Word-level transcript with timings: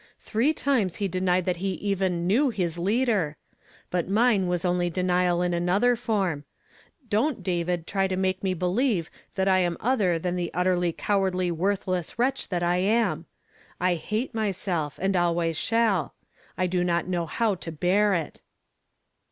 Three 0.19 0.51
times 0.51 0.95
he 0.95 1.07
denied 1.07 1.45
that 1.45 1.57
he 1.57 1.73
even 1.73 2.25
knew 2.25 2.49
his 2.49 2.79
Leader 2.79 3.37
I 3.37 3.55
But 3.91 4.09
mine 4.09 4.47
was 4.47 4.65
only 4.65 4.89
denial 4.89 5.43
in 5.43 5.53
another 5.53 5.95
form. 5.95 6.43
Don't, 7.07 7.43
David, 7.43 7.85
try 7.85 8.07
to 8.07 8.17
make 8.17 8.41
me 8.43 8.55
believe 8.55 9.11
that 9.35 9.47
I 9.47 9.59
am 9.59 9.77
other 9.79 10.17
than 10.17 10.35
the' 10.37 10.49
utterly 10.55 10.91
cowardly 10.91 11.51
worthless 11.51 12.17
wretch 12.17 12.49
that 12.49 12.63
I 12.63 12.77
am. 12.77 13.27
I 13.79 13.93
hate 13.93 14.33
myself, 14.33 14.97
and 14.99 15.15
always 15.15 15.55
shall. 15.55 16.15
I 16.57 16.65
do 16.65 16.83
not 16.83 17.05
know 17.07 17.27
how 17.27 17.53
to 17.53 17.71
bear 17.71 18.15
it!" 18.15 18.41